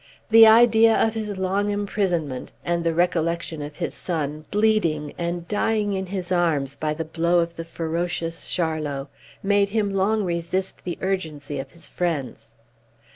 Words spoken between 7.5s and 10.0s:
the ferocious Charlot, made him